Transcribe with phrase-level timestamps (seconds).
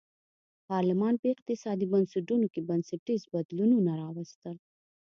[0.69, 4.55] پارلمان په اقتصادي بنسټونو کې بنسټیز بدلونونه راوستل.